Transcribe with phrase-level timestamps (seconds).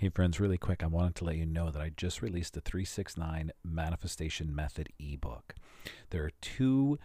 [0.00, 2.60] Hey, friends, really quick, I wanted to let you know that I just released the
[2.60, 5.56] 369 Manifestation Method ebook.
[6.10, 7.00] There are two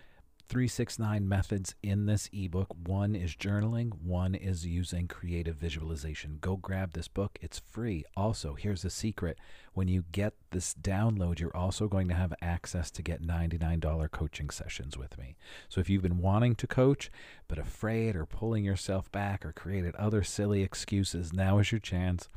[0.48, 2.68] 369 methods in this ebook.
[2.86, 6.38] One is journaling, one is using creative visualization.
[6.40, 8.04] Go grab this book, it's free.
[8.16, 9.40] Also, here's a secret
[9.74, 14.52] when you get this download, you're also going to have access to get $99 coaching
[14.52, 15.36] sessions with me.
[15.68, 17.10] So if you've been wanting to coach,
[17.48, 22.30] but afraid or pulling yourself back or created other silly excuses, now is your chance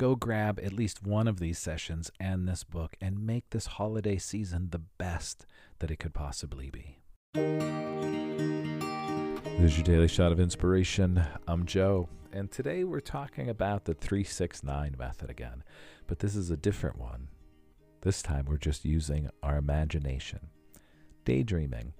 [0.00, 4.16] go grab at least one of these sessions and this book and make this holiday
[4.16, 5.44] season the best
[5.78, 6.96] that it could possibly be.
[9.58, 11.22] This is your daily shot of inspiration.
[11.46, 15.62] I'm Joe, and today we're talking about the 369 method again,
[16.06, 17.28] but this is a different one.
[18.00, 20.48] This time we're just using our imagination,
[21.26, 21.92] daydreaming.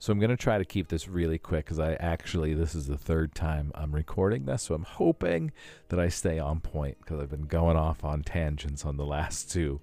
[0.00, 2.86] So I'm going to try to keep this really quick because I actually, this is
[2.86, 4.62] the third time I'm recording this.
[4.62, 5.52] So I'm hoping
[5.90, 9.52] that I stay on point because I've been going off on tangents on the last
[9.52, 9.82] two.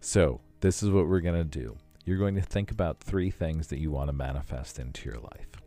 [0.00, 1.76] So this is what we're going to do.
[2.04, 5.62] You're going to think about three things that you want to manifest into your life.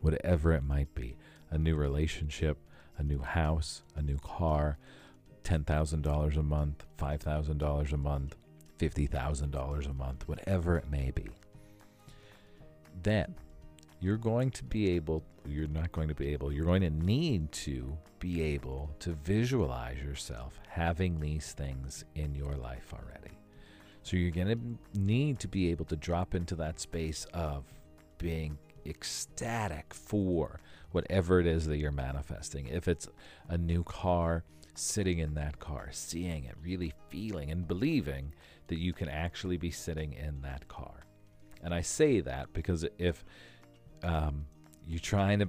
[0.00, 1.18] Whatever it might be
[1.50, 2.56] a new relationship,
[2.96, 4.78] a new house, a new car,
[5.44, 8.36] $10,000 a month, $5,000 a month,
[8.78, 11.28] $50,000 a month, whatever it may be
[13.02, 13.34] then
[14.00, 17.52] you're going to be able, you're not going to be able, you're going to need
[17.52, 23.36] to be able to visualize yourself having these things in your life already.
[24.02, 27.64] So you're going to need to be able to drop into that space of
[28.18, 32.66] being ecstatic for whatever it is that you're manifesting.
[32.66, 33.08] If it's
[33.48, 34.44] a new car,
[34.74, 38.34] sitting in that car, seeing it, really feeling and believing
[38.68, 41.06] that you can actually be sitting in that car.
[41.62, 43.24] And I say that because if
[44.02, 44.46] um,
[44.86, 45.48] you're trying to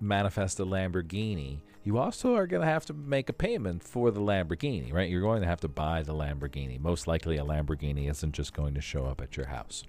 [0.00, 4.20] manifest a Lamborghini, you also are going to have to make a payment for the
[4.20, 5.08] Lamborghini, right?
[5.08, 6.80] You're going to have to buy the Lamborghini.
[6.80, 9.84] Most likely, a Lamborghini isn't just going to show up at your house.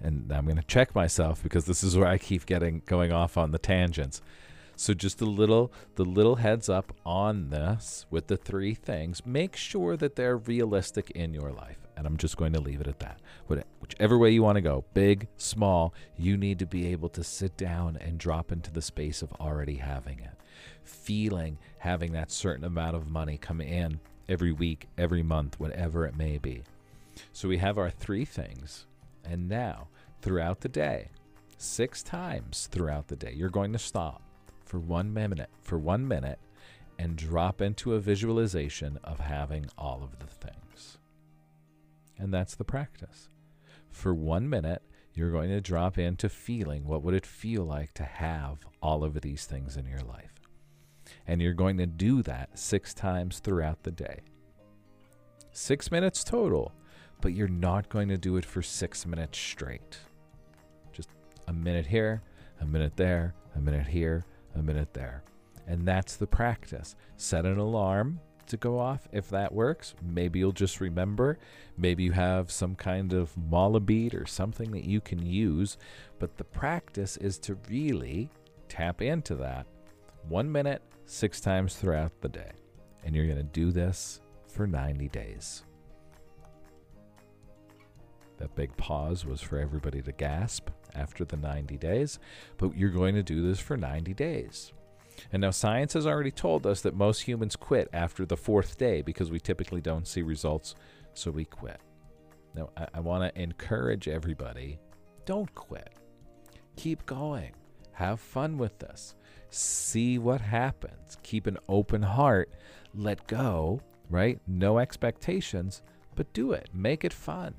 [0.00, 3.36] And I'm going to check myself because this is where I keep getting going off
[3.36, 4.22] on the tangents.
[4.76, 9.26] So just a little the little heads up on this with the three things.
[9.26, 11.87] Make sure that they're realistic in your life.
[11.98, 13.20] And I'm just going to leave it at that.
[13.48, 17.24] But Whichever way you want to go, big, small, you need to be able to
[17.24, 20.36] sit down and drop into the space of already having it.
[20.82, 23.98] Feeling having that certain amount of money come in
[24.28, 26.62] every week, every month, whatever it may be.
[27.32, 28.86] So we have our three things.
[29.24, 29.88] And now,
[30.20, 31.08] throughout the day,
[31.56, 34.22] six times throughout the day, you're going to stop
[34.64, 36.38] for one minute, for one minute,
[36.98, 40.98] and drop into a visualization of having all of the things.
[42.18, 43.28] And that's the practice.
[43.90, 44.82] For one minute,
[45.14, 49.20] you're going to drop into feeling what would it feel like to have all of
[49.20, 50.34] these things in your life.
[51.26, 54.20] And you're going to do that six times throughout the day.
[55.52, 56.72] Six minutes total,
[57.20, 59.98] but you're not going to do it for six minutes straight.
[60.92, 61.08] Just
[61.48, 62.22] a minute here,
[62.60, 64.24] a minute there, a minute here,
[64.54, 65.22] a minute there.
[65.66, 66.94] And that's the practice.
[67.16, 69.94] Set an alarm to go off if that works.
[70.02, 71.38] Maybe you'll just remember.
[71.76, 75.76] Maybe you have some kind of mala bead or something that you can use.
[76.18, 78.30] But the practice is to really
[78.68, 79.66] tap into that
[80.28, 82.50] one minute, six times throughout the day.
[83.04, 85.64] And you're going to do this for 90 days.
[88.38, 92.18] That big pause was for everybody to gasp after the 90 days,
[92.56, 94.72] but you're going to do this for 90 days.
[95.32, 99.02] And now science has already told us that most humans quit after the fourth day
[99.02, 100.74] because we typically don't see results,
[101.14, 101.80] so we quit.
[102.54, 104.78] Now, I, I want to encourage everybody
[105.28, 105.90] don't quit.
[106.76, 107.52] Keep going.
[107.92, 109.14] Have fun with this.
[109.50, 111.18] See what happens.
[111.22, 112.50] Keep an open heart.
[112.94, 114.40] Let go, right?
[114.46, 115.82] No expectations,
[116.14, 116.70] but do it.
[116.72, 117.54] Make it fun.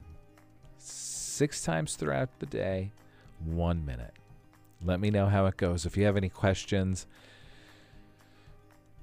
[0.77, 2.91] Six times throughout the day,
[3.45, 4.13] one minute.
[4.83, 5.85] Let me know how it goes.
[5.85, 7.05] If you have any questions,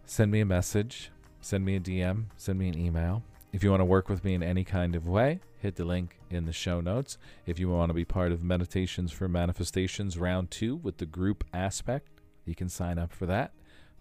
[0.06, 3.23] send me a message, send me a DM, send me an email.
[3.53, 6.19] If you want to work with me in any kind of way, hit the link
[6.31, 7.19] in the show notes.
[7.44, 11.44] If you want to be part of Meditations for Manifestations Round 2 with the group
[11.53, 12.08] aspect,
[12.44, 13.53] you can sign up for that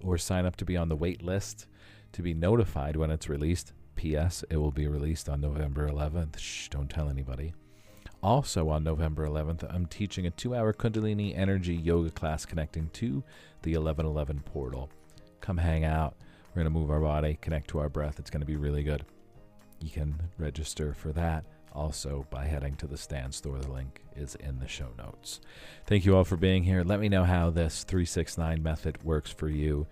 [0.04, 1.66] or sign up to be on the wait list
[2.12, 3.74] to be notified when it's released.
[3.96, 4.44] P.S.
[4.50, 6.38] It will be released on November 11th.
[6.38, 7.54] Shh, don't tell anybody.
[8.22, 13.24] Also, on November 11th, I'm teaching a two hour Kundalini energy yoga class connecting to
[13.62, 14.90] the 1111 portal.
[15.42, 16.16] Come hang out.
[16.50, 18.20] We're going to move our body, connect to our breath.
[18.20, 19.06] It's going to be really good.
[19.82, 21.44] You can register for that
[21.74, 23.60] also by heading to the Stan Store.
[23.60, 25.42] The link is in the show notes.
[25.86, 26.84] Thank you all for being here.
[26.84, 29.86] Let me know how this 369 method works for you.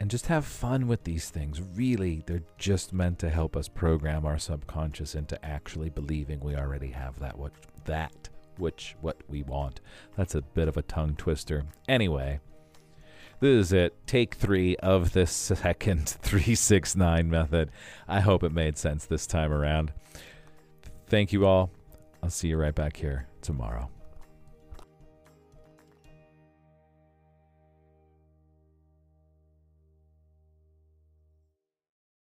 [0.00, 1.60] and just have fun with these things.
[1.74, 6.90] Really, they're just meant to help us program our subconscious into actually believing we already
[6.90, 7.52] have that what
[7.84, 9.80] that which what we want.
[10.16, 11.64] That's a bit of a tongue twister.
[11.86, 12.40] Anyway,
[13.40, 13.94] this is it.
[14.06, 17.70] Take three of the second 369 method.
[18.06, 19.92] I hope it made sense this time around.
[21.06, 21.70] Thank you all.
[22.22, 23.90] I'll see you right back here tomorrow.